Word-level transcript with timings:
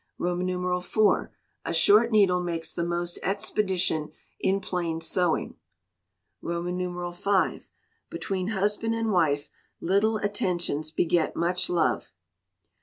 iv. 0.19 1.29
A 1.63 1.73
short 1.75 2.09
needle 2.11 2.41
makes 2.41 2.73
the 2.73 2.83
most 2.83 3.19
expedition 3.21 4.11
in 4.39 4.59
plain 4.59 4.99
sewing. 4.99 5.57
v. 6.41 7.59
Between 8.09 8.47
husband 8.47 8.95
and 8.95 9.11
wife 9.11 9.51
little 9.79 10.17
attentions 10.17 10.89
beget 10.89 11.35
much 11.35 11.69
love. 11.69 12.13